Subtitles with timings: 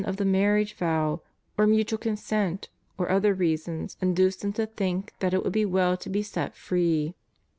[0.03, 1.21] of the marriage vow,
[1.59, 5.95] or mutual consent, or other reasons induce them to think that it would be well
[5.95, 7.13] to be set free.